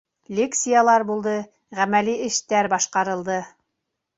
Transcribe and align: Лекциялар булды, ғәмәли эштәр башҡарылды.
Лекциялар 0.37 1.03
булды, 1.09 1.35
ғәмәли 1.81 2.15
эштәр 2.31 2.71
башҡарылды. 2.75 3.37